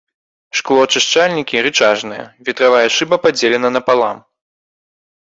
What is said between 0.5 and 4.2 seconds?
Шклоачышчальнікі рычажныя, ветравая шыба падзелена напалам.